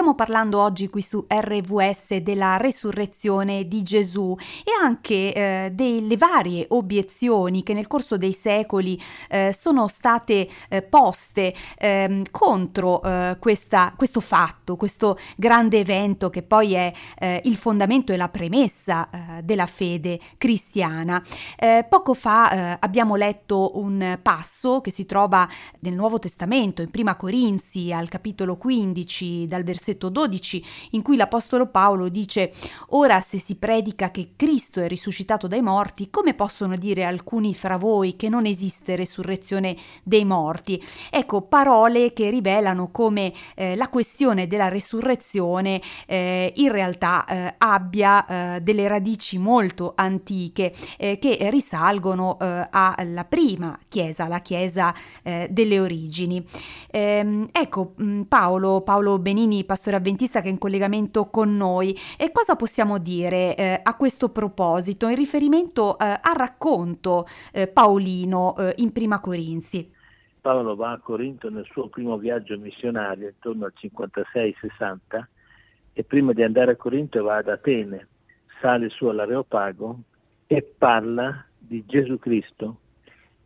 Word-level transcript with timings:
Stiamo 0.00 0.16
parlando 0.16 0.58
oggi 0.58 0.88
qui 0.88 1.02
su 1.02 1.26
RVS 1.28 2.16
della 2.16 2.56
resurrezione 2.56 3.68
di 3.68 3.82
Gesù 3.82 4.34
e 4.64 4.70
anche 4.82 5.34
eh, 5.34 5.70
delle 5.74 6.16
varie 6.16 6.64
obiezioni 6.70 7.62
che 7.62 7.74
nel 7.74 7.86
corso 7.86 8.16
dei 8.16 8.32
secoli 8.32 8.98
eh, 9.28 9.54
sono 9.54 9.88
state 9.88 10.48
eh, 10.70 10.80
poste 10.80 11.54
ehm, 11.76 12.22
contro 12.30 13.02
eh, 13.02 13.36
questa, 13.38 13.92
questo 13.94 14.20
fatto, 14.20 14.76
questo 14.76 15.18
grande 15.36 15.80
evento 15.80 16.30
che 16.30 16.42
poi 16.44 16.72
è 16.72 16.90
eh, 17.18 17.42
il 17.44 17.56
fondamento 17.56 18.14
e 18.14 18.16
la 18.16 18.30
premessa 18.30 19.10
eh, 19.10 19.42
della 19.42 19.66
fede 19.66 20.18
cristiana. 20.38 21.22
poco 21.90 22.14
fa 22.14 22.78
abbiamo 22.80 23.16
letto 23.16 23.72
un 23.74 24.18
passo 24.22 24.80
che 24.80 24.90
si 24.90 25.04
trova 25.04 25.46
nel 25.80 25.94
Nuovo 25.94 26.18
Testamento, 26.18 26.80
in 26.80 26.90
Prima 26.90 27.16
Corinzi, 27.16 27.92
al 27.92 28.08
capitolo 28.08 28.56
15, 28.56 29.46
dal 29.46 29.62
versetto 29.62 29.88
versetto 29.90 30.08
12 30.08 30.64
in 30.90 31.02
cui 31.02 31.16
l'Apostolo 31.16 31.66
Paolo 31.66 32.08
dice 32.08 32.52
Ora 32.90 33.20
se 33.20 33.38
si 33.38 33.56
predica 33.56 34.10
che 34.10 34.32
Cristo 34.36 34.80
è 34.80 34.88
risuscitato 34.88 35.46
dai 35.46 35.62
morti, 35.62 36.10
come 36.10 36.34
possono 36.34 36.76
dire 36.76 37.04
alcuni 37.04 37.54
fra 37.54 37.76
voi 37.76 38.16
che 38.16 38.28
non 38.28 38.46
esiste 38.46 38.96
resurrezione 38.96 39.76
dei 40.02 40.24
morti? 40.24 40.82
Ecco, 41.10 41.42
parole 41.42 42.12
che 42.12 42.30
rivelano 42.30 42.90
come 42.90 43.32
eh, 43.54 43.76
la 43.76 43.88
questione 43.88 44.46
della 44.46 44.68
resurrezione 44.68 45.80
eh, 46.06 46.52
in 46.56 46.70
realtà 46.70 47.24
eh, 47.24 47.54
abbia 47.58 48.26
eh, 48.56 48.60
delle 48.60 48.88
radici 48.88 49.38
molto 49.38 49.92
antiche 49.96 50.72
eh, 50.98 51.18
che 51.18 51.48
risalgono 51.50 52.38
eh, 52.38 52.68
alla 52.70 53.24
prima 53.24 53.78
Chiesa, 53.88 54.26
la 54.28 54.40
Chiesa 54.40 54.94
delle 55.22 55.80
origini. 55.80 56.44
Ehm, 56.90 57.48
ecco, 57.52 57.94
mm, 58.02 58.22
Paolo, 58.22 58.82
Paolo 58.82 59.18
Benini 59.18 59.64
pastore 59.70 59.94
avventista 59.94 60.40
che 60.40 60.48
è 60.48 60.50
in 60.50 60.58
collegamento 60.58 61.26
con 61.26 61.56
noi. 61.56 61.96
E 62.18 62.32
cosa 62.32 62.56
possiamo 62.56 62.98
dire 62.98 63.54
eh, 63.54 63.80
a 63.80 63.94
questo 63.94 64.30
proposito 64.30 65.06
in 65.06 65.14
riferimento 65.14 65.96
eh, 65.96 66.06
al 66.06 66.34
racconto 66.34 67.24
eh, 67.52 67.68
paolino 67.68 68.56
eh, 68.58 68.74
in 68.78 68.90
Prima 68.90 69.20
Corinzi? 69.20 69.88
Paolo 70.40 70.74
va 70.74 70.90
a 70.90 70.98
Corinto 70.98 71.50
nel 71.50 71.66
suo 71.70 71.88
primo 71.88 72.16
viaggio 72.16 72.58
missionario 72.58 73.28
intorno 73.28 73.66
al 73.66 73.74
56-60 73.80 75.24
e 75.92 76.02
prima 76.02 76.32
di 76.32 76.42
andare 76.42 76.72
a 76.72 76.76
Corinto 76.76 77.22
va 77.22 77.36
ad 77.36 77.48
Atene, 77.48 78.08
sale 78.60 78.88
su 78.88 79.06
all'Areopago 79.06 80.00
e 80.48 80.62
parla 80.62 81.44
di 81.56 81.84
Gesù 81.86 82.18
Cristo 82.18 82.78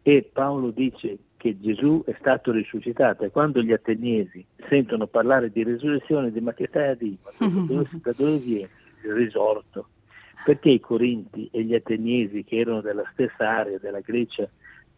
e 0.01 0.31
Paolo 0.33 0.71
dice 0.71 1.19
che 1.45 1.61
Gesù 1.61 2.03
è 2.07 2.17
stato 2.21 2.53
risuscitato 2.53 3.23
e 3.23 3.31
quando 3.31 3.61
gli 3.61 3.73
ateniesi 3.73 4.43
sentono 4.67 5.07
parlare 5.07 5.51
di 5.51 5.63
risurrezione 5.63 6.33
di 6.33 6.41
ma 6.41 6.55
che 6.55 6.69
stai 6.69 6.89
a 6.89 6.95
dire? 6.95 7.19
Dove, 7.69 7.87
da 8.03 8.13
dove 8.17 8.39
viene 8.39 8.69
il 9.05 9.13
risorto? 9.13 9.89
Perché 10.43 10.71
i 10.71 10.81
Corinti 10.81 11.47
e 11.53 11.63
gli 11.65 11.75
ateniesi 11.75 12.45
che 12.45 12.61
erano 12.61 12.81
della 12.81 13.05
stessa 13.13 13.47
area 13.47 13.77
della 13.77 14.01
Grecia 14.01 14.49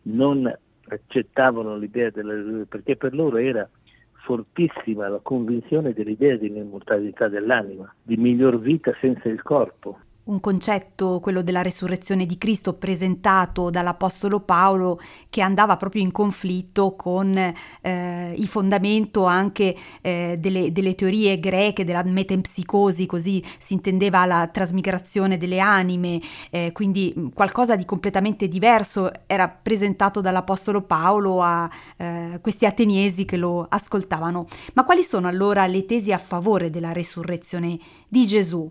non 0.03 0.49
accettavano 0.87 1.77
l'idea 1.79 2.11
della 2.11 2.35
risurrezione? 2.35 2.67
Perché 2.67 2.95
per 2.95 3.13
loro 3.13 3.39
era 3.39 3.69
fortissima 4.13 5.09
la 5.09 5.19
convinzione 5.21 5.95
dell'idea 5.95 6.37
dell'immortalità 6.37 7.27
dell'anima, 7.27 7.93
di 8.05 8.17
miglior 8.17 8.61
vita 8.61 8.95
senza 9.01 9.29
il 9.29 9.43
corpo 9.43 9.99
un 10.27 10.41
concetto, 10.41 11.21
quello 11.21 11.43
della 11.43 11.63
resurrezione 11.63 12.27
di 12.27 12.37
Cristo, 12.39 12.75
presentato 12.75 13.71
dall'Apostolo 13.71 14.41
Paolo, 14.41 14.99
che 15.31 15.41
andava 15.41 15.77
proprio 15.77 16.03
in 16.03 16.11
conflitto 16.11 16.97
con 16.97 17.37
eh, 17.37 18.35
il 18.37 18.47
fondamento 18.49 19.25
anche 19.25 19.77
eh, 20.01 20.37
delle, 20.39 20.73
delle, 20.73 20.95
teorie 20.95 21.39
greche, 21.39 21.85
della 21.85 22.03
metempsicosi, 22.03 23.07
così 23.07 23.43
si 23.59 23.75
intendeva 23.75 24.25
la 24.27 24.49
trasmigrazione 24.49 25.39
delle 25.39 25.61
anime, 25.61 26.21
eh, 26.51 26.73
quindi 26.73 27.15
mm, 27.17 27.29
qualcosa 27.29 27.77
di 27.77 27.85
completamente 27.85 28.49
diverso 28.49 29.11
era 29.27 29.49
presentato 29.49 30.21
dall'Apostolo 30.21 30.83
Paolo 30.83 31.41
a 31.41 31.71
eh, 31.97 32.39
questi 32.43 32.67
ateniesi 32.67 33.25
che 33.25 33.37
lo 33.37 33.65
ascoltavano. 33.69 34.47
Ma 34.75 34.85
quali 34.85 35.03
sono 35.03 35.29
allora 35.29 35.67
le 35.67 35.85
tesi 35.85 36.13
a 36.13 36.19
favore 36.19 36.69
della 36.71 36.93
resurrezione 36.93 37.79
di 38.09 38.27
Gesù? 38.27 38.69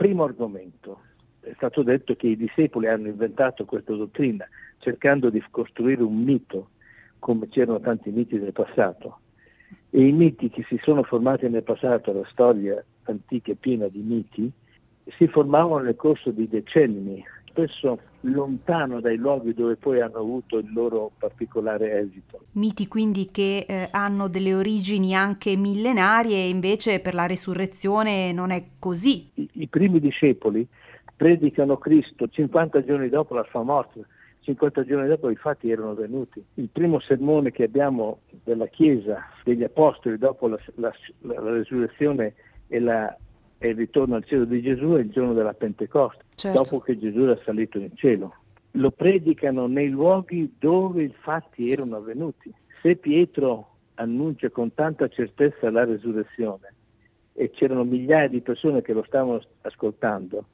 Primo 0.00 0.24
argomento, 0.24 1.02
è 1.40 1.52
stato 1.56 1.82
detto 1.82 2.16
che 2.16 2.28
i 2.28 2.36
discepoli 2.38 2.86
hanno 2.86 3.08
inventato 3.08 3.66
questa 3.66 3.92
dottrina 3.92 4.48
cercando 4.78 5.28
di 5.28 5.44
costruire 5.50 6.02
un 6.02 6.22
mito, 6.22 6.70
come 7.18 7.50
c'erano 7.50 7.80
tanti 7.80 8.08
miti 8.10 8.38
nel 8.38 8.54
passato. 8.54 9.18
E 9.90 10.02
i 10.02 10.10
miti 10.12 10.48
che 10.48 10.64
si 10.70 10.80
sono 10.82 11.02
formati 11.02 11.50
nel 11.50 11.64
passato, 11.64 12.14
la 12.14 12.26
storia 12.30 12.82
antica 13.02 13.52
è 13.52 13.56
piena 13.56 13.88
di 13.88 14.00
miti, 14.00 14.50
si 15.18 15.28
formavano 15.28 15.84
nel 15.84 15.96
corso 15.96 16.30
di 16.30 16.48
decenni, 16.48 17.22
spesso 17.50 18.00
lontano 18.22 19.00
dai 19.00 19.16
luoghi 19.16 19.54
dove 19.54 19.76
poi 19.76 20.00
hanno 20.00 20.18
avuto 20.18 20.58
il 20.58 20.72
loro 20.72 21.10
particolare 21.18 22.00
esito. 22.00 22.40
Miti 22.52 22.86
quindi 22.86 23.30
che 23.30 23.64
eh, 23.66 23.88
hanno 23.90 24.28
delle 24.28 24.54
origini 24.54 25.14
anche 25.14 25.56
millenarie 25.56 26.36
e 26.36 26.48
invece 26.48 27.00
per 27.00 27.14
la 27.14 27.26
resurrezione 27.26 28.32
non 28.32 28.50
è 28.50 28.62
così. 28.78 29.30
I, 29.34 29.48
i 29.52 29.66
primi 29.68 30.00
discepoli 30.00 30.66
predicano 31.16 31.78
Cristo 31.78 32.28
50 32.28 32.84
giorni 32.84 33.08
dopo 33.08 33.34
la 33.34 33.46
sua 33.50 33.62
morte, 33.62 34.06
50 34.40 34.84
giorni 34.84 35.08
dopo 35.08 35.30
i 35.30 35.36
fatti 35.36 35.70
erano 35.70 35.94
venuti. 35.94 36.42
Il 36.54 36.68
primo 36.70 37.00
sermone 37.00 37.50
che 37.52 37.64
abbiamo 37.64 38.20
della 38.44 38.66
Chiesa, 38.66 39.26
degli 39.44 39.62
Apostoli, 39.62 40.18
dopo 40.18 40.48
la, 40.48 40.58
la, 40.76 40.92
la, 41.20 41.40
la 41.40 41.50
resurrezione 41.50 42.34
e 42.68 42.80
la 42.80 43.16
e 43.62 43.68
il 43.68 43.76
ritorno 43.76 44.14
al 44.14 44.24
cielo 44.24 44.46
di 44.46 44.62
Gesù 44.62 44.94
è 44.94 45.00
il 45.00 45.10
giorno 45.10 45.34
della 45.34 45.52
Pentecoste, 45.52 46.24
certo. 46.40 46.62
dopo 46.62 46.80
che 46.80 46.98
Gesù 46.98 47.20
era 47.20 47.38
salito 47.44 47.78
in 47.78 47.94
cielo. 47.94 48.34
Lo 48.72 48.90
predicano 48.90 49.66
nei 49.66 49.88
luoghi 49.88 50.54
dove 50.58 51.04
i 51.04 51.14
fatti 51.20 51.70
erano 51.70 51.96
avvenuti. 51.96 52.52
Se 52.80 52.96
Pietro 52.96 53.68
annuncia 53.94 54.48
con 54.50 54.72
tanta 54.74 55.08
certezza 55.08 55.70
la 55.70 55.84
resurrezione 55.84 56.74
e 57.32 57.50
c'erano 57.50 57.84
migliaia 57.84 58.28
di 58.28 58.40
persone 58.40 58.82
che 58.82 58.92
lo 58.92 59.02
stavano 59.02 59.42
ascoltando, 59.62 60.46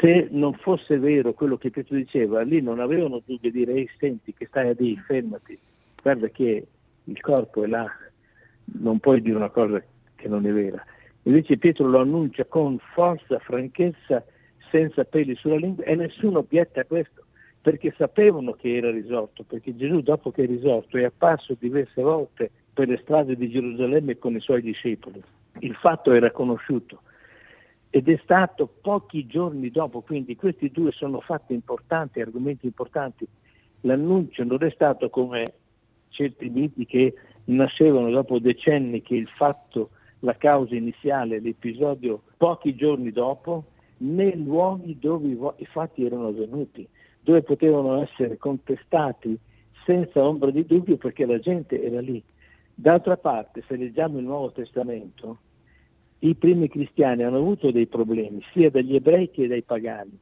se 0.00 0.28
non 0.30 0.54
fosse 0.54 0.98
vero 0.98 1.32
quello 1.32 1.56
che 1.56 1.70
Pietro 1.70 1.96
diceva, 1.96 2.40
lì 2.42 2.60
non 2.60 2.80
avevano 2.80 3.20
dubbi 3.24 3.50
di 3.50 3.64
dire, 3.64 3.86
senti 3.98 4.32
che 4.32 4.46
stai 4.46 4.68
a 4.68 4.74
dire, 4.74 5.02
fermati, 5.06 5.58
guarda 6.02 6.28
che 6.28 6.66
il 7.04 7.20
corpo 7.20 7.64
è 7.64 7.66
là, 7.66 7.86
non 8.78 9.00
puoi 9.00 9.20
dire 9.20 9.36
una 9.36 9.50
cosa 9.50 9.82
che 10.14 10.28
non 10.28 10.46
è 10.46 10.52
vera. 10.52 10.82
Invece 11.24 11.58
Pietro 11.58 11.88
lo 11.88 12.00
annuncia 12.00 12.44
con 12.44 12.78
forza, 12.94 13.38
franchezza, 13.40 14.24
senza 14.70 15.04
peli 15.04 15.34
sulla 15.36 15.56
lingua 15.56 15.84
e 15.84 15.94
nessuno 15.94 16.40
obietta 16.40 16.80
a 16.80 16.84
questo 16.84 17.24
perché 17.60 17.92
sapevano 17.96 18.52
che 18.52 18.74
era 18.74 18.90
risorto, 18.90 19.44
perché 19.44 19.76
Gesù 19.76 20.00
dopo 20.00 20.30
che 20.30 20.44
è 20.44 20.46
risorto 20.46 20.96
è 20.96 21.04
apparso 21.04 21.54
diverse 21.58 22.00
volte 22.00 22.50
per 22.72 22.88
le 22.88 22.98
strade 23.02 23.36
di 23.36 23.50
Gerusalemme 23.50 24.18
con 24.18 24.34
i 24.34 24.40
suoi 24.40 24.62
discepoli. 24.62 25.22
Il 25.58 25.74
fatto 25.74 26.12
era 26.12 26.30
conosciuto 26.30 27.02
ed 27.90 28.08
è 28.08 28.18
stato 28.22 28.72
pochi 28.80 29.26
giorni 29.26 29.70
dopo, 29.70 30.00
quindi 30.00 30.36
questi 30.36 30.70
due 30.70 30.92
sono 30.92 31.20
fatti 31.20 31.52
importanti, 31.52 32.20
argomenti 32.20 32.64
importanti. 32.66 33.26
L'annuncio 33.82 34.44
non 34.44 34.62
è 34.62 34.70
stato 34.70 35.10
come 35.10 35.54
certi 36.08 36.48
miti 36.48 36.86
che 36.86 37.14
nascevano 37.46 38.10
dopo 38.10 38.38
decenni 38.38 39.02
che 39.02 39.16
il 39.16 39.28
fatto 39.28 39.90
la 40.20 40.36
causa 40.36 40.74
iniziale, 40.74 41.40
l'episodio 41.40 42.22
pochi 42.36 42.74
giorni 42.74 43.10
dopo, 43.10 43.64
nei 44.00 44.42
luoghi 44.42 44.98
dove 44.98 45.28
i 45.56 45.66
fatti 45.66 46.04
erano 46.04 46.28
avvenuti, 46.28 46.86
dove 47.20 47.42
potevano 47.42 48.02
essere 48.02 48.36
contestati 48.36 49.38
senza 49.84 50.22
ombra 50.22 50.50
di 50.50 50.64
dubbio 50.64 50.96
perché 50.96 51.26
la 51.26 51.38
gente 51.38 51.82
era 51.82 52.00
lì. 52.00 52.22
D'altra 52.74 53.16
parte, 53.16 53.62
se 53.66 53.76
leggiamo 53.76 54.18
il 54.18 54.24
Nuovo 54.24 54.52
Testamento, 54.52 55.38
i 56.20 56.34
primi 56.34 56.68
cristiani 56.68 57.22
hanno 57.22 57.38
avuto 57.38 57.70
dei 57.70 57.86
problemi 57.86 58.42
sia 58.52 58.70
dagli 58.70 58.94
ebrei 58.94 59.30
che 59.30 59.46
dai 59.46 59.62
pagani, 59.62 60.18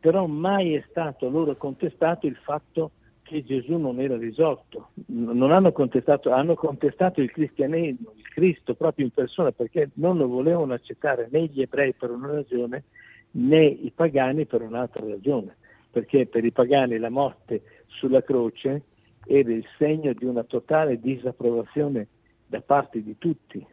però 0.00 0.26
mai 0.26 0.74
è 0.74 0.84
stato 0.88 1.28
loro 1.28 1.56
contestato 1.56 2.26
il 2.26 2.36
fatto 2.36 2.90
che 3.22 3.44
Gesù 3.44 3.76
non 3.76 3.98
era 4.00 4.16
risorto, 4.16 4.90
non 5.06 5.50
hanno 5.50 5.72
contestato, 5.72 6.30
hanno 6.30 6.54
contestato 6.54 7.20
il 7.20 7.30
cristianesimo, 7.30 8.12
il 8.14 8.28
Cristo 8.28 8.74
proprio 8.74 9.06
in 9.06 9.10
persona 9.10 9.52
perché 9.52 9.90
non 9.94 10.16
lo 10.16 10.28
volevano 10.28 10.74
accettare 10.74 11.28
né 11.30 11.46
gli 11.46 11.60
ebrei 11.60 11.92
per 11.92 12.10
una 12.10 12.30
ragione 12.30 12.84
né 13.32 13.64
i 13.64 13.92
pagani 13.94 14.46
per 14.46 14.62
un'altra 14.62 15.06
ragione, 15.06 15.56
perché 15.90 16.26
per 16.26 16.44
i 16.44 16.52
pagani 16.52 16.98
la 16.98 17.10
morte 17.10 17.62
sulla 17.86 18.22
croce 18.22 18.82
era 19.26 19.52
il 19.52 19.64
segno 19.78 20.12
di 20.12 20.24
una 20.24 20.44
totale 20.44 21.00
disapprovazione 21.00 22.06
da 22.46 22.60
parte 22.60 23.02
di 23.02 23.16
tutti, 23.18 23.64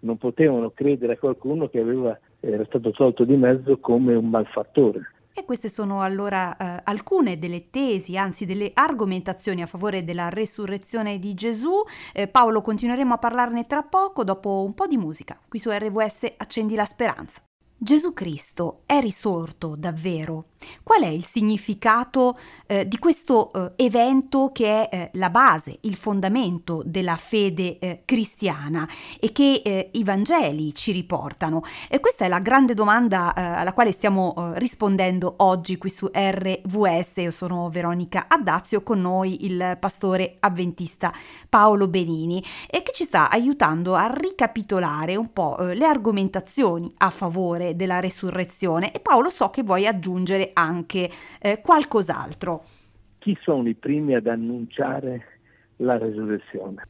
non 0.00 0.16
potevano 0.16 0.70
credere 0.70 1.14
a 1.14 1.18
qualcuno 1.18 1.68
che 1.68 1.80
aveva, 1.80 2.18
era 2.40 2.64
stato 2.66 2.90
tolto 2.90 3.24
di 3.24 3.36
mezzo 3.36 3.78
come 3.78 4.14
un 4.14 4.28
malfattore 4.28 5.00
E 5.32 5.44
queste 5.44 5.68
sono 5.68 6.02
allora 6.02 6.56
eh, 6.56 6.80
alcune 6.84 7.38
delle 7.38 7.70
tesi, 7.70 8.16
anzi 8.16 8.44
delle 8.44 8.70
argomentazioni 8.74 9.62
a 9.62 9.66
favore 9.66 10.04
della 10.04 10.28
resurrezione 10.28 11.18
di 11.18 11.34
Gesù. 11.34 11.82
Eh, 12.12 12.28
Paolo, 12.28 12.60
continueremo 12.60 13.14
a 13.14 13.18
parlarne 13.18 13.66
tra 13.66 13.82
poco 13.82 14.24
dopo 14.24 14.62
un 14.62 14.74
po' 14.74 14.86
di 14.86 14.96
musica. 14.96 15.38
Qui 15.48 15.58
su 15.58 15.70
RWS 15.70 16.34
Accendi 16.36 16.74
la 16.74 16.84
Speranza. 16.84 17.42
Gesù 17.82 18.12
Cristo 18.12 18.82
è 18.86 19.00
risorto 19.00 19.74
davvero? 19.76 20.44
Qual 20.84 21.02
è 21.02 21.08
il 21.08 21.24
significato 21.24 22.36
eh, 22.68 22.86
di 22.86 22.96
questo 22.98 23.52
eh, 23.52 23.84
evento 23.84 24.50
che 24.52 24.88
è 24.88 24.96
eh, 24.96 25.10
la 25.14 25.30
base, 25.30 25.78
il 25.80 25.96
fondamento 25.96 26.82
della 26.84 27.16
fede 27.16 27.78
eh, 27.80 28.02
cristiana 28.04 28.88
e 29.18 29.32
che 29.32 29.62
eh, 29.64 29.90
i 29.94 30.04
Vangeli 30.04 30.72
ci 30.74 30.92
riportano? 30.92 31.62
E 31.88 31.98
questa 31.98 32.24
è 32.24 32.28
la 32.28 32.38
grande 32.38 32.74
domanda 32.74 33.34
eh, 33.34 33.42
alla 33.42 33.72
quale 33.72 33.90
stiamo 33.90 34.52
rispondendo 34.54 35.34
oggi 35.38 35.76
qui 35.76 35.90
su 35.90 36.08
RVS. 36.12 37.16
Io 37.16 37.30
sono 37.30 37.68
Veronica 37.68 38.26
Addazio, 38.28 38.82
con 38.82 39.00
noi 39.00 39.44
il 39.44 39.76
pastore 39.80 40.36
avventista 40.40 41.12
Paolo 41.48 41.88
Benini 41.88 42.42
e 42.70 42.82
che 42.82 42.92
ci 42.92 43.04
sta 43.04 43.30
aiutando 43.30 43.94
a 43.94 44.06
ricapitolare 44.06 45.16
un 45.16 45.32
po' 45.32 45.56
le 45.58 45.84
argomentazioni 45.84 46.92
a 46.98 47.10
favore 47.10 47.71
della 47.74 48.00
resurrezione. 48.00 48.92
E 48.92 49.00
Paolo 49.00 49.28
so 49.28 49.50
che 49.50 49.62
vuoi 49.62 49.86
aggiungere 49.86 50.50
anche 50.52 51.10
eh, 51.40 51.60
qualcos'altro. 51.60 52.64
Chi 53.18 53.36
sono 53.42 53.68
i 53.68 53.74
primi 53.74 54.14
ad 54.14 54.26
annunciare 54.26 55.38
la 55.76 55.98
resurrezione? 55.98 56.86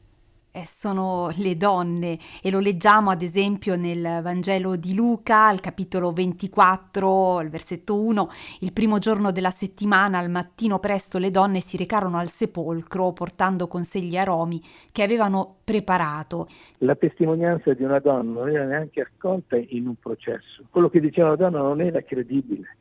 Eh, 0.55 0.67
sono 0.67 1.31
le 1.37 1.57
donne 1.57 2.19
e 2.43 2.51
lo 2.51 2.59
leggiamo 2.59 3.09
ad 3.09 3.23
esempio 3.23 3.75
nel 3.75 4.19
Vangelo 4.21 4.75
di 4.75 4.93
Luca, 4.93 5.47
al 5.47 5.59
capitolo 5.59 6.11
24, 6.11 7.37
al 7.37 7.49
versetto 7.49 7.99
1, 7.99 8.29
il 8.59 8.71
primo 8.71 8.99
giorno 8.99 9.31
della 9.31 9.49
settimana 9.49 10.19
al 10.19 10.29
mattino 10.29 10.77
presto 10.77 11.17
le 11.17 11.31
donne 11.31 11.59
si 11.59 11.75
recarono 11.75 12.19
al 12.19 12.29
sepolcro 12.29 13.13
portando 13.13 13.67
con 13.67 13.83
sé 13.83 14.01
gli 14.01 14.15
aromi 14.15 14.61
che 14.91 15.01
avevano 15.01 15.55
preparato. 15.63 16.47
La 16.77 16.93
testimonianza 16.93 17.73
di 17.73 17.81
una 17.81 17.97
donna 17.97 18.41
non 18.41 18.49
era 18.49 18.65
neanche 18.65 19.01
accolta 19.01 19.57
in 19.57 19.87
un 19.87 19.95
processo, 19.95 20.65
quello 20.69 20.89
che 20.89 20.99
diceva 20.99 21.29
la 21.29 21.35
donna 21.35 21.61
non 21.61 21.81
era 21.81 22.03
credibile 22.03 22.77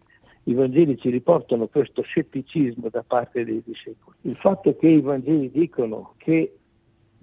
i 0.46 0.54
Vangeli 0.54 0.98
ci 0.98 1.08
riportano 1.08 1.68
questo 1.68 2.02
scetticismo 2.02 2.88
da 2.90 3.04
parte 3.06 3.44
dei 3.44 3.62
discepoli. 3.64 4.16
Il 4.22 4.34
fatto 4.34 4.76
che 4.76 4.88
i 4.88 5.00
Vangeli 5.00 5.52
dicono 5.52 6.14
che 6.16 6.56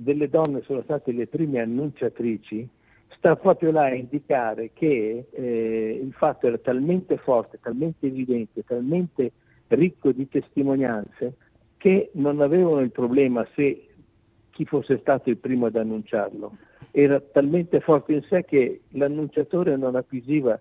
delle 0.01 0.30
donne 0.30 0.62
sono 0.62 0.81
state 0.84 1.12
le 1.12 1.28
prime 1.28 1.60
annunciatrici 1.60 2.66
sta 3.18 3.36
proprio 3.36 3.72
là 3.72 3.84
a 3.84 3.94
indicare 3.94 4.72
che 4.72 5.25
eh, 5.30 6.00
il 6.01 6.13
fatto 6.13 6.48
era 6.48 6.57
talmente 6.57 7.18
forte, 7.18 7.60
talmente 7.62 8.07
evidente, 8.07 8.63
talmente 8.63 9.34
ricco 9.68 10.13
di 10.13 10.30
testimonianze 10.30 11.34
che 11.75 12.12
non 12.13 12.40
avevano 12.40 12.80
il 12.80 12.92
problema 12.92 13.46
se 13.56 13.88
chi 14.51 14.63
fosse 14.63 15.00
stato 15.00 15.30
il 15.30 15.38
primo 15.38 15.66
ad 15.66 15.75
annunciarlo. 15.75 16.56
Era 16.92 17.19
talmente 17.19 17.81
forte 17.81 18.13
in 18.13 18.22
sé 18.30 18.45
che 18.45 18.81
l'annunciatore 18.92 19.75
non 19.75 19.95
acquisiva 19.95 20.57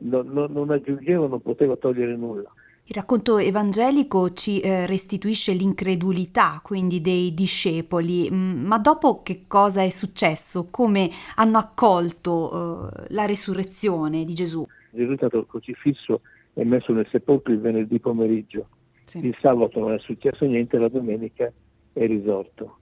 non, 0.00 0.28
non, 0.28 0.52
non 0.52 0.70
aggiungevo, 0.70 1.28
non 1.28 1.40
potevo 1.40 1.78
togliere 1.78 2.14
nulla. 2.14 2.52
Il 2.84 2.96
racconto 2.96 3.38
evangelico 3.38 4.32
ci 4.32 4.60
eh, 4.60 4.86
restituisce 4.86 5.52
l'incredulità 5.52 6.60
quindi 6.62 7.00
dei 7.00 7.32
discepoli, 7.32 8.28
mm, 8.28 8.64
ma 8.66 8.78
dopo 8.78 9.22
che 9.22 9.44
cosa 9.46 9.82
è 9.82 9.88
successo? 9.88 10.68
Come 10.68 11.08
hanno 11.36 11.58
accolto 11.58 12.90
eh, 12.90 13.04
la 13.10 13.24
risurrezione 13.24 14.24
di 14.24 14.34
Gesù? 14.34 14.66
Gesù 14.90 15.12
è 15.12 15.16
stato 15.16 15.46
crocifisso 15.46 16.22
e 16.54 16.64
messo 16.64 16.92
nel 16.92 17.06
sepolcro 17.10 17.52
il 17.52 17.60
venerdì 17.60 18.00
pomeriggio. 18.00 18.66
Sì. 19.04 19.24
Il 19.24 19.36
sabato 19.40 19.78
non 19.78 19.92
è 19.92 19.98
successo 20.00 20.44
niente, 20.44 20.76
la 20.76 20.88
domenica 20.88 21.50
è 21.92 22.06
risorto. 22.06 22.78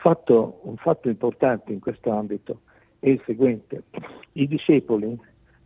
Fatto, 0.00 0.60
un 0.64 0.76
fatto 0.76 1.08
importante 1.08 1.72
in 1.72 1.80
questo 1.80 2.10
ambito 2.10 2.60
è 2.98 3.08
il 3.08 3.22
seguente. 3.24 3.84
I 4.32 4.46
discepoli 4.46 5.18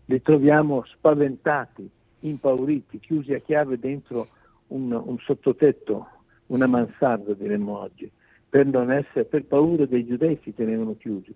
li 0.07 0.23
troviamo 0.23 0.85
spaventati, 0.87 1.89
impauriti, 2.29 2.99
chiusi 2.99 3.35
a 3.35 3.41
chiave 3.41 3.79
dentro 3.79 4.29
un, 4.69 4.93
un 4.93 5.19
sottotetto, 5.19 6.07
una 6.47 6.67
mansarda 6.67 7.35
diremmo 7.35 7.79
oggi, 7.79 8.11
per, 8.49 8.67
essere, 8.91 9.25
per 9.25 9.45
paura 9.45 9.87
dei 9.87 10.07
giudei 10.07 10.39
si 10.43 10.55
tenevano 10.55 10.97
chiusi. 10.97 11.35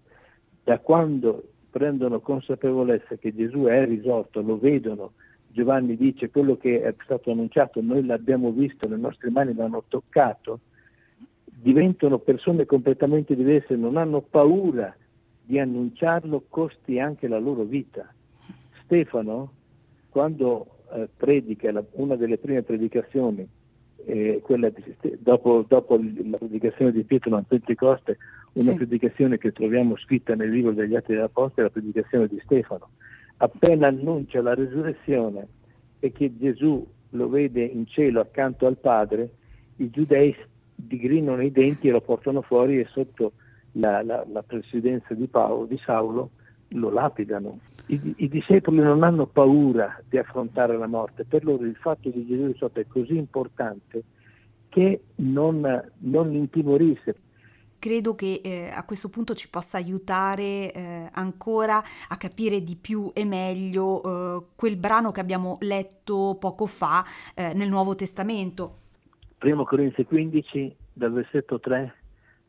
Da 0.64 0.78
quando 0.78 1.42
prendono 1.70 2.20
consapevolezza 2.20 3.16
che 3.16 3.34
Gesù 3.34 3.64
è 3.64 3.84
risorto, 3.84 4.40
lo 4.40 4.58
vedono, 4.58 5.12
Giovanni 5.48 5.96
dice 5.96 6.30
quello 6.30 6.56
che 6.56 6.82
è 6.82 6.94
stato 7.02 7.30
annunciato, 7.30 7.80
noi 7.80 8.04
l'abbiamo 8.04 8.50
visto, 8.50 8.88
le 8.88 8.96
nostre 8.96 9.30
mani 9.30 9.54
l'hanno 9.54 9.84
toccato, 9.88 10.60
diventano 11.44 12.18
persone 12.18 12.66
completamente 12.66 13.34
diverse, 13.34 13.74
non 13.74 13.96
hanno 13.96 14.20
paura 14.20 14.94
di 15.42 15.58
annunciarlo, 15.58 16.44
costi 16.48 17.00
anche 17.00 17.26
la 17.26 17.38
loro 17.38 17.64
vita. 17.64 18.06
Stefano, 18.84 19.52
quando 20.10 20.77
eh, 20.92 21.08
predica 21.16 21.70
la, 21.72 21.82
una 21.92 22.16
delle 22.16 22.38
prime 22.38 22.62
predicazioni, 22.62 23.46
eh, 24.04 24.42
di, 24.46 25.18
dopo, 25.18 25.64
dopo, 25.66 25.96
la 25.96 26.38
predicazione 26.38 26.92
di 26.92 27.04
Pietro 27.04 27.36
a 27.36 27.44
Pentecoste, 27.46 28.18
una 28.54 28.70
sì. 28.70 28.76
predicazione 28.76 29.38
che 29.38 29.52
troviamo 29.52 29.96
scritta 29.96 30.34
nel 30.34 30.50
libro 30.50 30.72
degli 30.72 30.96
Atti 30.96 31.12
degli 31.12 31.20
Apostoli, 31.20 31.66
la 31.66 31.72
predicazione 31.72 32.26
di 32.26 32.40
Stefano. 32.44 32.88
Appena 33.38 33.88
annuncia 33.88 34.40
la 34.42 34.54
resurrezione 34.54 35.46
e 36.00 36.10
che 36.12 36.36
Gesù 36.36 36.86
lo 37.10 37.28
vede 37.28 37.64
in 37.64 37.86
cielo 37.86 38.20
accanto 38.20 38.66
al 38.66 38.78
Padre, 38.78 39.30
i 39.76 39.90
giudei 39.90 40.34
digrinano 40.74 41.42
i 41.42 41.50
denti 41.50 41.88
e 41.88 41.90
lo 41.90 42.00
portano 42.00 42.42
fuori 42.42 42.78
e 42.78 42.86
sotto 42.90 43.32
la, 43.72 44.02
la, 44.02 44.24
la 44.30 44.42
presidenza 44.42 45.14
di, 45.14 45.26
Paolo, 45.26 45.66
di 45.66 45.78
Saulo 45.84 46.30
lo 46.68 46.90
lapidano. 46.90 47.58
I, 47.88 48.14
I, 48.16 48.28
discepoli 48.28 48.78
non 48.78 49.02
hanno 49.02 49.26
paura 49.26 50.00
di 50.08 50.18
affrontare 50.18 50.76
la 50.76 50.86
morte, 50.86 51.24
per 51.24 51.44
loro 51.44 51.64
il 51.64 51.76
fatto 51.76 52.10
di 52.10 52.26
Gesù 52.26 52.46
risorto 52.46 52.80
è 52.80 52.86
così 52.86 53.16
importante 53.16 54.04
che 54.68 55.02
non, 55.16 55.90
non 55.98 56.30
li 56.30 56.38
intimorisce. 56.38 57.16
Credo 57.78 58.12
che 58.14 58.40
eh, 58.42 58.70
a 58.72 58.84
questo 58.84 59.08
punto 59.08 59.34
ci 59.34 59.48
possa 59.48 59.78
aiutare 59.78 60.72
eh, 60.72 61.08
ancora 61.12 61.82
a 62.08 62.16
capire 62.16 62.62
di 62.62 62.76
più 62.76 63.10
e 63.14 63.24
meglio 63.24 64.02
eh, 64.02 64.44
quel 64.56 64.76
brano 64.76 65.12
che 65.12 65.20
abbiamo 65.20 65.58
letto 65.60 66.36
poco 66.38 66.66
fa 66.66 67.04
eh, 67.34 67.54
nel 67.54 67.68
Nuovo 67.68 67.94
Testamento. 67.94 68.78
Primo 69.38 69.64
Corinzi 69.64 70.04
15, 70.04 70.76
dal 70.92 71.12
versetto 71.12 71.60
3 71.60 71.94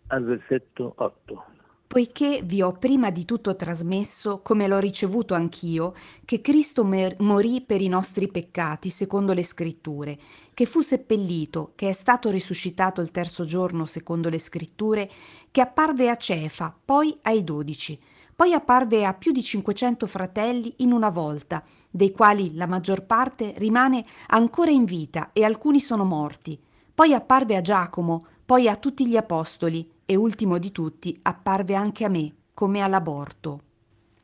al 0.08 0.24
versetto 0.24 0.94
8. 0.98 1.44
Poiché 1.92 2.42
vi 2.44 2.62
ho 2.62 2.74
prima 2.74 3.10
di 3.10 3.26
tutto 3.26 3.56
trasmesso, 3.56 4.42
come 4.44 4.68
l'ho 4.68 4.78
ricevuto 4.78 5.34
anch'io, 5.34 5.96
che 6.24 6.40
Cristo 6.40 6.84
mer- 6.84 7.19
morì 7.22 7.62
per 7.62 7.81
i 7.81 7.88
nostri 7.88 8.28
peccati, 8.28 8.92
secondo 8.92 9.34
le 9.34 9.44
scritture, 9.44 10.16
che 10.54 10.68
fu 10.68 10.81
seppellito, 10.81 11.72
che 11.74 11.90
è 11.90 11.92
stato 11.92 12.30
risuscitato 12.30 13.02
il 13.02 13.10
terzo 13.10 13.44
giorno, 13.44 13.86
secondo 13.86 14.30
le 14.30 14.38
scritture, 14.38 15.10
che 15.50 15.62
apparve 15.62 16.12
a 16.12 16.16
Cefa, 16.16 16.78
poi 16.86 17.18
ai 17.24 17.44
dodici, 17.44 18.00
poi 18.36 18.54
apparve 18.54 19.04
a 19.04 19.16
più 19.16 19.31
di 19.31 19.42
500 19.42 20.06
fratelli 20.06 20.72
in 20.78 20.92
una 20.92 21.10
volta, 21.10 21.64
dei 21.90 22.12
quali 22.12 22.54
la 22.54 22.68
maggior 22.68 23.04
parte 23.04 23.56
rimane 23.58 24.06
ancora 24.28 24.69
in 24.69 24.86
vita 24.86 25.31
e 25.34 25.44
alcuni 25.44 25.80
sono 25.80 26.04
morti. 26.04 26.56
Poi 26.94 27.16
apparve 27.16 27.56
a 27.56 27.62
Giacomo, 27.62 28.26
poi 28.50 28.68
a 28.68 28.78
tutti 28.78 29.08
gli 29.08 29.16
apostoli, 29.16 29.88
e 30.08 30.16
ultimo 30.16 30.58
di 30.58 30.72
tutti 30.72 31.16
apparve 31.22 31.76
anche 31.76 32.04
a 32.04 32.10
me, 32.10 32.34
come 32.56 32.82
all'aborto. 32.82 33.60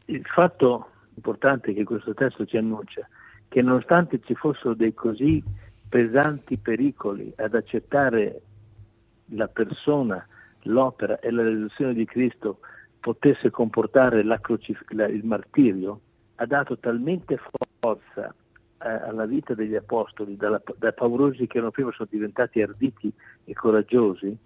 Il 0.05 0.25
fatto 0.25 0.89
importante 1.13 1.75
che 1.75 1.83
questo 1.83 2.15
testo 2.15 2.43
ci 2.43 2.57
annuncia, 2.57 3.07
che 3.47 3.61
nonostante 3.61 4.19
ci 4.25 4.33
fossero 4.33 4.73
dei 4.73 4.95
così 4.95 5.43
pesanti 5.87 6.57
pericoli 6.57 7.31
ad 7.35 7.53
accettare 7.53 8.41
la 9.25 9.47
persona, 9.47 10.27
l'opera 10.63 11.19
e 11.19 11.29
la 11.29 11.43
resurrezione 11.43 11.93
di 11.93 12.05
Cristo 12.05 12.61
potesse 12.99 13.51
comportare 13.51 14.23
crocif- 14.41 14.91
la, 14.93 15.05
il 15.05 15.23
martirio, 15.23 15.99
ha 16.37 16.47
dato 16.47 16.79
talmente 16.79 17.39
forza 17.79 18.33
alla 18.77 19.25
vita 19.25 19.53
degli 19.53 19.75
apostoli, 19.75 20.35
dalla, 20.35 20.61
da 20.77 20.91
paurosi 20.91 21.47
che 21.47 21.57
erano 21.57 21.71
prima 21.71 21.91
sono 21.91 22.09
diventati 22.11 22.61
arditi 22.61 23.11
e 23.45 23.53
coraggiosi, 23.53 24.37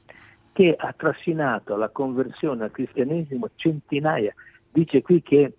che 0.51 0.75
ha 0.77 0.93
trascinato 0.95 1.73
alla 1.73 1.89
conversione 1.89 2.63
al 2.63 2.71
cristianesimo 2.71 3.49
centinaia. 3.55 4.33
Dice 4.71 5.01
qui 5.01 5.21
che 5.21 5.53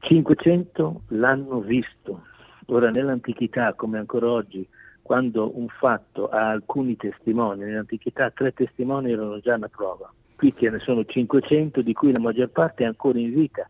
500 0.00 1.02
l'hanno 1.08 1.60
visto. 1.60 2.24
Ora 2.66 2.90
nell'antichità, 2.90 3.74
come 3.74 3.98
ancora 3.98 4.30
oggi, 4.30 4.66
quando 5.02 5.58
un 5.58 5.68
fatto 5.68 6.28
ha 6.28 6.50
alcuni 6.50 6.96
testimoni, 6.96 7.64
nell'antichità 7.64 8.30
tre 8.30 8.52
testimoni 8.52 9.12
erano 9.12 9.40
già 9.40 9.56
una 9.56 9.68
prova. 9.68 10.12
Qui 10.36 10.54
ce 10.56 10.70
ne 10.70 10.78
sono 10.78 11.04
500, 11.04 11.82
di 11.82 11.92
cui 11.92 12.12
la 12.12 12.20
maggior 12.20 12.48
parte 12.48 12.84
è 12.84 12.86
ancora 12.86 13.18
in 13.18 13.32
vita. 13.32 13.68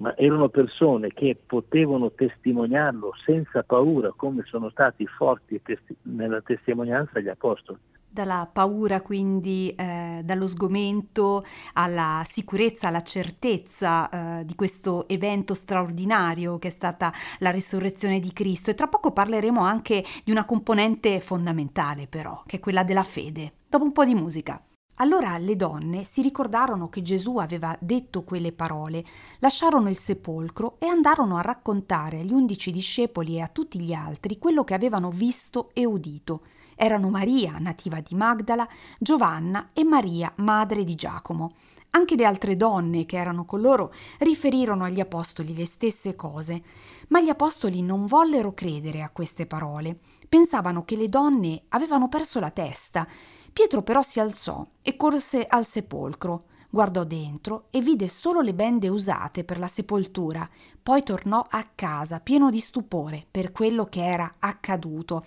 Ma 0.00 0.16
erano 0.16 0.48
persone 0.48 1.08
che 1.08 1.38
potevano 1.46 2.10
testimoniarlo 2.12 3.12
senza 3.24 3.62
paura, 3.62 4.12
come 4.16 4.42
sono 4.46 4.70
stati 4.70 5.06
forti 5.06 5.60
testi- 5.62 5.96
nella 6.02 6.40
testimonianza 6.40 7.20
gli 7.20 7.28
apostoli. 7.28 7.78
Dalla 8.12 8.48
paura, 8.50 9.02
quindi 9.02 9.72
eh, 9.76 10.22
dallo 10.24 10.46
sgomento 10.46 11.44
alla 11.74 12.22
sicurezza, 12.24 12.88
alla 12.88 13.02
certezza 13.02 14.08
eh, 14.40 14.44
di 14.44 14.56
questo 14.56 15.06
evento 15.06 15.54
straordinario 15.54 16.58
che 16.58 16.68
è 16.68 16.72
stata 16.72 17.12
la 17.38 17.50
risurrezione 17.50 18.18
di 18.18 18.32
Cristo. 18.32 18.70
E 18.70 18.74
tra 18.74 18.88
poco 18.88 19.12
parleremo 19.12 19.60
anche 19.60 20.02
di 20.24 20.32
una 20.32 20.44
componente 20.44 21.20
fondamentale, 21.20 22.08
però, 22.08 22.42
che 22.46 22.56
è 22.56 22.60
quella 22.60 22.82
della 22.82 23.04
fede. 23.04 23.52
Dopo 23.68 23.84
un 23.84 23.92
po' 23.92 24.04
di 24.04 24.14
musica. 24.14 24.60
Allora 25.00 25.38
le 25.38 25.56
donne 25.56 26.04
si 26.04 26.20
ricordarono 26.20 26.90
che 26.90 27.00
Gesù 27.00 27.38
aveva 27.38 27.74
detto 27.80 28.22
quelle 28.22 28.52
parole, 28.52 29.02
lasciarono 29.38 29.88
il 29.88 29.96
sepolcro 29.96 30.76
e 30.78 30.86
andarono 30.86 31.38
a 31.38 31.40
raccontare 31.40 32.20
agli 32.20 32.34
undici 32.34 32.70
discepoli 32.70 33.36
e 33.36 33.40
a 33.40 33.48
tutti 33.48 33.80
gli 33.80 33.94
altri 33.94 34.36
quello 34.36 34.62
che 34.62 34.74
avevano 34.74 35.10
visto 35.10 35.70
e 35.72 35.86
udito. 35.86 36.42
Erano 36.76 37.08
Maria, 37.08 37.56
nativa 37.58 38.00
di 38.00 38.14
Magdala, 38.14 38.68
Giovanna 38.98 39.70
e 39.72 39.84
Maria, 39.84 40.30
madre 40.36 40.84
di 40.84 40.94
Giacomo. 40.94 41.54
Anche 41.92 42.14
le 42.14 42.26
altre 42.26 42.56
donne 42.56 43.06
che 43.06 43.16
erano 43.16 43.46
con 43.46 43.62
loro 43.62 43.92
riferirono 44.18 44.84
agli 44.84 45.00
apostoli 45.00 45.54
le 45.56 45.66
stesse 45.66 46.14
cose, 46.14 46.62
ma 47.08 47.22
gli 47.22 47.30
apostoli 47.30 47.82
non 47.82 48.04
vollero 48.04 48.52
credere 48.52 49.00
a 49.02 49.08
queste 49.08 49.46
parole. 49.46 49.98
Pensavano 50.28 50.84
che 50.84 50.94
le 50.94 51.08
donne 51.08 51.62
avevano 51.68 52.08
perso 52.08 52.38
la 52.38 52.50
testa 52.50 53.08
Pietro 53.52 53.82
però 53.82 54.00
si 54.00 54.20
alzò 54.20 54.64
e 54.80 54.96
corse 54.96 55.44
al 55.46 55.66
sepolcro, 55.66 56.44
guardò 56.70 57.02
dentro 57.04 57.66
e 57.70 57.80
vide 57.80 58.06
solo 58.06 58.40
le 58.40 58.54
bende 58.54 58.88
usate 58.88 59.42
per 59.44 59.58
la 59.58 59.66
sepoltura, 59.66 60.48
poi 60.82 61.02
tornò 61.02 61.44
a 61.48 61.66
casa 61.74 62.20
pieno 62.20 62.50
di 62.50 62.58
stupore 62.58 63.26
per 63.30 63.52
quello 63.52 63.86
che 63.86 64.04
era 64.04 64.34
accaduto. 64.38 65.24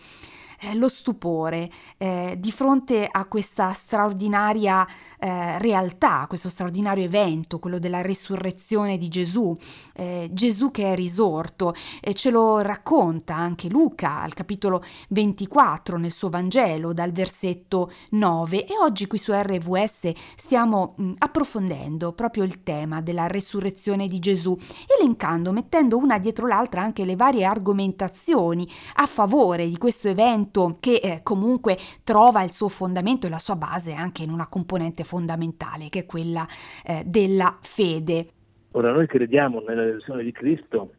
Eh, 0.60 0.76
lo 0.76 0.88
stupore 0.88 1.70
eh, 1.98 2.36
di 2.38 2.52
fronte 2.52 3.06
a 3.10 3.26
questa 3.26 3.72
straordinaria 3.72 4.88
eh, 5.20 5.60
realtà, 5.60 6.26
questo 6.28 6.48
straordinario 6.48 7.04
evento, 7.04 7.60
quello 7.60 7.80
della 7.80 8.02
risurrezione 8.02 8.98
di 8.98 9.10
Gesù, 9.10 9.56
eh, 9.94 10.30
Gesù 10.32 10.72
che 10.72 10.94
è 10.94 10.96
risorto, 10.96 11.76
ce 12.14 12.30
lo 12.30 12.60
racconta 12.60 13.36
anche 13.36 13.68
Luca 13.68 14.22
al 14.22 14.34
capitolo 14.34 14.84
24 15.10 15.98
nel 15.98 16.12
suo 16.12 16.30
Vangelo 16.30 16.94
dal 16.94 17.12
versetto 17.12 17.92
9 18.12 18.66
e 18.66 18.74
oggi 18.82 19.08
qui 19.08 19.18
su 19.18 19.34
RVS 19.34 20.12
stiamo 20.36 20.94
mh, 20.96 21.12
approfondendo 21.18 22.14
proprio 22.14 22.44
il 22.44 22.64
tema 22.64 23.02
della 23.02 23.28
risurrezione 23.28 24.08
di 24.08 24.20
Gesù, 24.20 24.58
elencando, 24.98 25.43
mettendo 25.52 25.98
una 25.98 26.20
dietro 26.20 26.48
l'altra 26.48 26.82
anche 26.82 27.06
le 27.06 27.16
varie 27.16 27.46
argomentazioni 27.46 28.68
a 28.96 29.06
favore 29.06 29.68
di 29.68 29.78
questo 29.78 30.08
evento 30.08 30.78
che 30.80 30.96
eh, 30.96 31.20
comunque 31.24 31.78
trova 32.04 32.44
il 32.44 32.52
suo 32.52 32.70
fondamento 32.70 33.28
e 33.28 33.30
la 33.30 33.40
sua 33.40 33.56
base 33.56 33.94
anche 33.94 34.24
in 34.24 34.32
una 34.32 34.48
componente 34.48 35.04
fondamentale 35.04 35.90
che 35.90 36.00
è 36.00 36.06
quella 36.06 36.46
eh, 36.86 37.04
della 37.06 37.58
fede. 37.62 38.28
Ora 38.72 38.92
noi 38.92 39.08
crediamo 39.08 39.60
nella 39.60 39.84
resurrezione 39.84 40.24
di 40.24 40.32
Cristo 40.32 40.94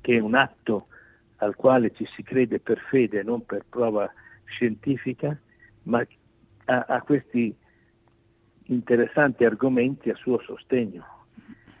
che 0.00 0.16
è 0.16 0.20
un 0.20 0.34
atto 0.34 0.86
al 1.36 1.54
quale 1.54 1.92
ci 1.94 2.06
si 2.14 2.22
crede 2.22 2.58
per 2.58 2.78
fede, 2.90 3.22
non 3.22 3.44
per 3.44 3.64
prova 3.68 4.10
scientifica, 4.44 5.38
ma 5.84 6.04
ha, 6.64 6.84
ha 6.88 7.02
questi 7.02 7.54
interessanti 8.64 9.44
argomenti 9.44 10.10
a 10.10 10.16
suo 10.16 10.40
sostegno. 10.40 11.04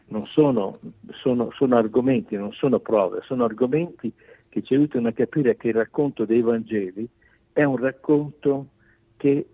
Non 0.06 0.26
sono, 0.26 0.78
sono, 1.20 1.50
sono 1.52 1.76
argomenti, 1.76 2.36
non 2.36 2.52
sono 2.52 2.80
prove, 2.80 3.20
sono 3.22 3.44
argomenti 3.44 4.12
che 4.48 4.62
ci 4.62 4.74
aiutano 4.74 5.08
a 5.08 5.12
capire 5.12 5.56
che 5.56 5.68
il 5.68 5.74
racconto 5.74 6.24
dei 6.24 6.40
Vangeli 6.40 7.08
è 7.52 7.64
un 7.64 7.76
racconto 7.76 8.68
che 9.16 9.46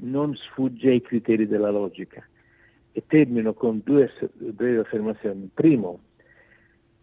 non 0.00 0.34
sfugge 0.36 0.90
ai 0.90 1.00
criteri 1.00 1.46
della 1.46 1.70
logica. 1.70 2.24
E 2.92 3.02
termino 3.06 3.52
con 3.52 3.80
due 3.84 4.10
brevi 4.34 4.78
affermazioni. 4.78 5.50
Primo, 5.52 6.00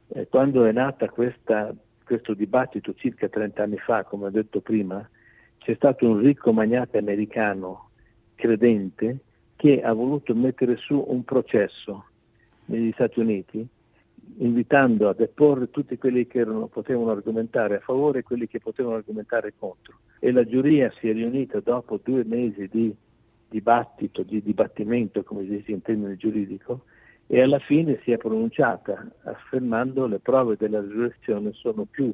eh, 0.09 0.27
quando 0.27 0.65
è 0.65 0.71
nata 0.71 1.09
questa, 1.09 1.73
questo 2.03 2.33
dibattito 2.33 2.93
circa 2.93 3.27
30 3.29 3.63
anni 3.63 3.77
fa, 3.77 4.03
come 4.03 4.25
ho 4.25 4.29
detto 4.29 4.61
prima, 4.61 5.07
c'è 5.59 5.75
stato 5.75 6.07
un 6.07 6.19
ricco 6.19 6.51
magnate 6.51 6.97
americano 6.97 7.89
credente 8.35 9.19
che 9.55 9.81
ha 9.81 9.93
voluto 9.93 10.33
mettere 10.35 10.77
su 10.77 11.03
un 11.07 11.23
processo 11.23 12.05
negli 12.65 12.91
Stati 12.91 13.19
Uniti 13.19 13.67
invitando 14.37 15.09
a 15.09 15.13
deporre 15.13 15.69
tutti 15.69 15.97
quelli 15.97 16.25
che 16.27 16.39
erano, 16.39 16.67
potevano 16.67 17.11
argomentare 17.11 17.75
a 17.75 17.79
favore 17.79 18.19
e 18.19 18.23
quelli 18.23 18.47
che 18.47 18.59
potevano 18.59 18.95
argomentare 18.95 19.53
contro. 19.57 19.99
E 20.19 20.31
la 20.31 20.45
giuria 20.45 20.91
si 20.99 21.09
è 21.09 21.13
riunita 21.13 21.59
dopo 21.59 21.99
due 22.01 22.23
mesi 22.23 22.67
di 22.71 22.93
dibattito, 23.49 24.23
di 24.23 24.41
dibattimento, 24.41 25.23
come 25.23 25.43
si 25.43 25.49
dice 25.49 25.71
in 25.71 25.81
termini 25.81 26.15
giuridico, 26.15 26.85
e 27.27 27.41
alla 27.41 27.59
fine 27.59 27.99
si 28.03 28.11
è 28.11 28.17
pronunciata 28.17 29.07
affermando 29.23 30.07
le 30.07 30.19
prove 30.19 30.55
della 30.57 30.81
risurrezione 30.81 31.51
sono 31.53 31.85
più 31.85 32.13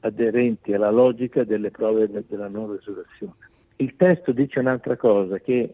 aderenti 0.00 0.72
alla 0.72 0.90
logica 0.90 1.44
delle 1.44 1.70
prove 1.70 2.08
della 2.26 2.48
non 2.48 2.72
risurrezione. 2.72 3.34
Il 3.76 3.96
testo 3.96 4.32
dice 4.32 4.60
un'altra 4.60 4.96
cosa, 4.96 5.38
che 5.38 5.70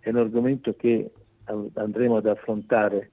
è 0.00 0.08
un 0.10 0.16
argomento 0.16 0.74
che 0.76 1.10
andremo 1.44 2.16
ad 2.16 2.26
affrontare 2.26 3.10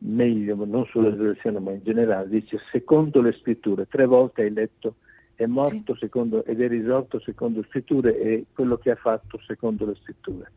meglio, 0.00 0.54
non 0.64 0.84
sulla 0.86 1.10
risurrezione 1.10 1.58
ma 1.58 1.72
in 1.72 1.82
generale, 1.82 2.28
dice 2.28 2.58
secondo 2.70 3.20
le 3.20 3.32
scritture, 3.32 3.86
tre 3.86 4.06
volte 4.06 4.42
hai 4.42 4.52
letto 4.52 4.96
è 5.34 5.46
morto 5.46 5.94
sì. 5.94 6.00
secondo, 6.00 6.44
ed 6.44 6.60
è 6.60 6.68
risorto 6.68 7.18
secondo 7.18 7.60
le 7.60 7.66
scritture 7.68 8.18
e 8.18 8.44
quello 8.52 8.76
che 8.76 8.90
ha 8.90 8.96
fatto 8.96 9.38
secondo 9.46 9.86
le 9.86 9.94
scritture. 9.94 10.52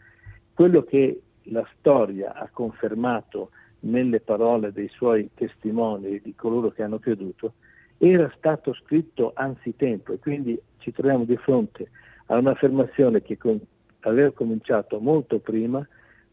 Quello 0.53 0.83
che 0.83 1.21
la 1.43 1.65
storia 1.77 2.33
ha 2.33 2.49
confermato 2.51 3.51
nelle 3.81 4.19
parole 4.19 4.71
dei 4.71 4.89
suoi 4.89 5.29
testimoni, 5.33 6.19
di 6.21 6.35
coloro 6.35 6.69
che 6.71 6.83
hanno 6.83 6.99
creduto, 6.99 7.53
era 7.97 8.31
stato 8.37 8.73
scritto 8.73 9.31
anzitempo 9.33 10.13
e 10.13 10.19
quindi 10.19 10.59
ci 10.79 10.91
troviamo 10.91 11.23
di 11.23 11.37
fronte 11.37 11.89
a 12.27 12.37
un'affermazione 12.37 13.21
che 13.21 13.37
con, 13.37 13.59
aveva 14.01 14.31
cominciato 14.31 14.99
molto 14.99 15.39
prima, 15.39 15.85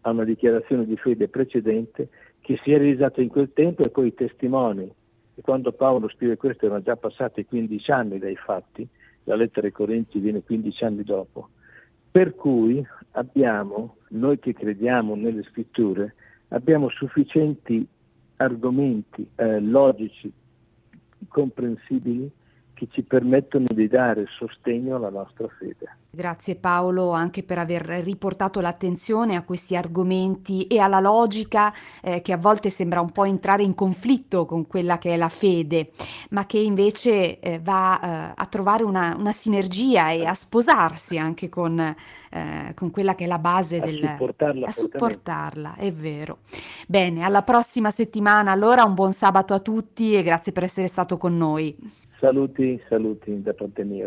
a 0.03 0.11
una 0.11 0.25
dichiarazione 0.25 0.87
di 0.87 0.97
fede 0.97 1.29
precedente 1.29 2.09
che 2.41 2.59
si 2.63 2.73
è 2.73 2.79
realizzato 2.79 3.21
in 3.21 3.29
quel 3.29 3.53
tempo 3.53 3.83
e 3.83 3.91
poi 3.91 4.09
i 4.09 4.15
testimoni. 4.15 4.93
E 5.35 5.43
quando 5.43 5.73
Paolo 5.73 6.09
scrive 6.09 6.37
questo 6.37 6.67
erano 6.67 6.83
già 6.83 6.97
passati 6.97 7.45
15 7.45 7.91
anni 7.91 8.19
dai 8.19 8.37
fatti, 8.37 8.87
la 9.25 9.37
lettera 9.37 9.67
ai 9.67 9.73
Corinzi 9.73 10.19
viene 10.19 10.43
15 10.43 10.85
anni 10.85 11.03
dopo. 11.03 11.49
Per 12.11 12.35
cui 12.35 12.85
abbiamo, 13.13 13.97
noi 14.09 14.39
che 14.39 14.53
crediamo 14.53 15.15
nelle 15.15 15.43
scritture, 15.45 16.15
abbiamo 16.49 16.89
sufficienti 16.89 17.87
argomenti 18.37 19.29
eh, 19.37 19.61
logici, 19.61 20.33
comprensibili, 21.29 22.31
che 22.81 22.89
ci 22.91 23.03
permettono 23.03 23.67
di 23.69 23.89
dare 23.89 24.25
sostegno 24.39 24.97
alla 24.97 25.11
nostra 25.11 25.47
fede. 25.59 25.97
Grazie 26.09 26.57
Paolo 26.57 27.11
anche 27.11 27.43
per 27.43 27.59
aver 27.59 27.83
riportato 27.83 28.61
l'attenzione 28.61 29.37
a 29.37 29.43
questi 29.43 29.77
argomenti 29.77 30.67
e 30.67 30.79
alla 30.79 30.99
logica 30.99 31.75
eh, 32.03 32.23
che 32.23 32.33
a 32.33 32.39
volte 32.39 32.71
sembra 32.71 33.03
un 33.03 33.13
po' 33.13 33.25
entrare 33.25 33.63
in 33.63 33.75
conflitto 33.75 34.47
con 34.47 34.67
quella 34.67 34.97
che 34.97 35.13
è 35.13 35.17
la 35.19 35.29
fede, 35.29 35.91
ma 36.31 36.47
che 36.47 36.59
invece 36.59 37.39
eh, 37.39 37.61
va 37.63 38.01
eh, 38.01 38.33
a 38.35 38.47
trovare 38.47 38.83
una, 38.83 39.15
una, 39.15 39.31
sinergia 39.31 40.11
e 40.11 40.25
a 40.25 40.33
sposarsi 40.33 41.19
anche 41.19 41.51
con, 41.51 41.79
eh, 41.79 42.73
con, 42.75 42.91
quella 42.91 43.15
che 43.15 43.25
è 43.25 43.29
la 43.29 43.39
base 43.39 43.77
a 43.77 43.85
del... 43.85 44.09
Supportarla 44.09 44.67
a 44.67 44.71
supportarla, 44.71 45.75
è 45.77 45.93
vero. 45.93 46.39
Bene, 46.89 47.25
alla 47.25 47.43
prossima 47.43 47.91
settimana 47.91 48.51
allora 48.51 48.85
un 48.85 48.95
buon 48.95 49.13
sabato 49.13 49.53
a 49.53 49.59
tutti 49.59 50.15
e 50.15 50.23
grazie 50.23 50.53
per 50.53 50.63
essere 50.63 50.87
stato 50.87 51.19
con 51.19 51.37
noi. 51.37 52.09
Saluti, 52.21 52.79
saluti 52.87 53.41
da 53.41 53.55
parte 53.55 53.83
mia. 53.83 54.07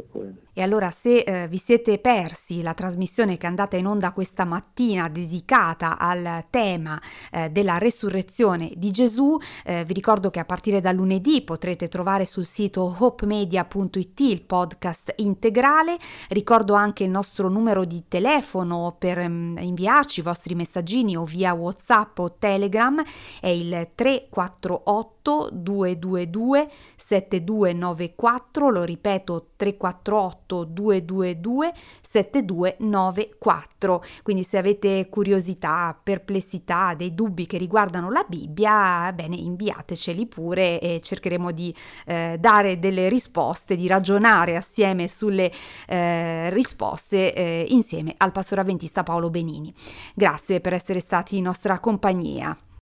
E 0.54 0.62
allora 0.62 0.92
se 0.92 1.22
eh, 1.22 1.48
vi 1.48 1.58
siete 1.58 1.98
persi 1.98 2.62
la 2.62 2.76
trasmissione 2.76 3.38
che 3.38 3.48
è 3.48 3.50
andata 3.50 3.76
in 3.76 3.88
onda 3.88 4.12
questa 4.12 4.46
mattina 4.46 5.10
dedicata 5.10 5.98
al 5.98 6.46
tema 6.52 7.02
eh, 7.32 7.50
della 7.50 7.80
resurrezione 7.80 8.72
di 8.76 8.92
Gesù, 8.92 9.36
eh, 9.66 9.84
vi 9.84 9.94
ricordo 9.94 10.30
che 10.30 10.40
a 10.40 10.46
partire 10.46 10.80
da 10.80 10.92
lunedì 10.92 11.42
potrete 11.42 11.88
trovare 11.88 12.26
sul 12.26 12.46
sito 12.46 12.96
hopemedia.it 13.00 14.20
il 14.20 14.44
podcast 14.44 15.14
integrale. 15.16 15.98
Ricordo 16.30 16.76
anche 16.76 17.04
il 17.04 17.10
nostro 17.10 17.50
numero 17.50 17.84
di 17.84 18.04
telefono 18.08 18.96
per 18.96 19.28
mm, 19.28 19.58
inviarci 19.58 20.20
i 20.20 20.24
vostri 20.24 20.54
messaggini 20.54 21.18
o 21.18 21.24
via 21.24 21.54
WhatsApp 21.54 22.20
o 22.20 22.36
Telegram 22.38 23.02
è 23.42 23.48
il 23.48 23.90
348 23.96 25.13
222 25.52 26.70
7292 26.96 26.96
7294, 26.96 28.70
lo 28.70 28.84
ripeto 28.84 29.48
348 29.56 30.64
222 30.66 31.74
7294. 32.02 34.04
Quindi 34.24 34.44
se 34.44 34.58
avete 34.58 35.08
curiosità, 35.10 35.98
perplessità, 36.02 36.94
dei 36.96 37.14
dubbi 37.14 37.46
che 37.46 37.58
riguardano 37.58 38.12
la 38.12 38.26
Bibbia, 38.28 39.12
bene, 39.14 39.36
inviateceli 39.36 40.26
pure 40.28 40.80
e 40.80 41.02
cercheremo 41.02 41.52
di 41.52 41.76
eh, 42.06 42.38
dare 42.40 42.80
delle 42.80 43.10
risposte, 43.10 43.76
di 43.76 43.88
ragionare 43.88 44.56
assieme 44.56 45.08
sulle 45.08 45.52
eh, 45.88 46.50
risposte 46.50 47.34
eh, 47.34 47.66
insieme 47.70 48.14
al 48.18 48.32
pastore 48.32 48.62
avventista 48.62 49.04
Paolo 49.04 49.30
Benini. 49.30 49.74
Grazie 50.14 50.62
per 50.62 50.74
essere 50.74 51.00
stati 51.00 51.38
in 51.38 51.44
nostra 51.44 51.80
compagnia. 51.80 52.58